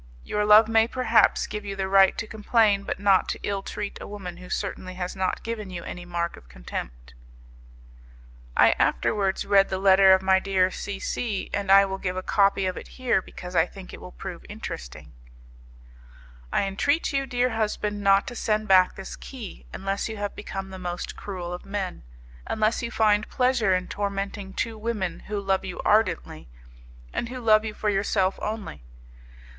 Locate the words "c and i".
10.97-11.85